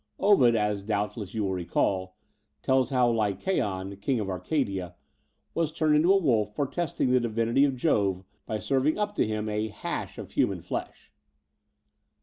Ovid, 0.19 0.55
as 0.55 0.81
doubtless 0.81 1.35
you 1.35 1.43
will 1.43 1.51
recall, 1.53 2.17
tells 2.63 2.89
how 2.89 3.11
Lycaon, 3.11 3.97
King 3.97 4.19
of 4.19 4.31
Arcadia, 4.31 4.95
was 5.53 5.71
turned 5.71 5.95
into 5.95 6.11
a 6.11 6.17
wolf 6.17 6.55
for 6.55 6.65
testing 6.65 7.11
the 7.11 7.19
divinity 7.19 7.65
of 7.65 7.75
Jove 7.75 8.23
by 8.47 8.57
serving 8.57 8.97
up 8.97 9.13
to 9.13 9.27
him 9.27 9.47
a' 9.47 9.67
hash 9.69 10.17
of 10.17 10.31
human 10.31 10.63
flesh.' 10.63 11.11